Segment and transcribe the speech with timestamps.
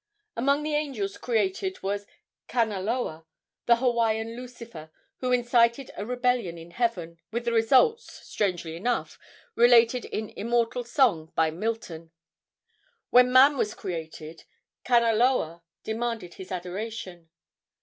[0.35, 2.07] Among the angels created was
[2.49, 3.27] Kanaloa,
[3.67, 9.19] the Hawaiian Lucifer, who incited a rebellion in heaven, with the results, strangely enough,
[9.53, 12.09] related in immortal song by Milton.
[13.11, 14.45] When man was created,
[14.83, 17.29] Kanaloa demanded his adoration.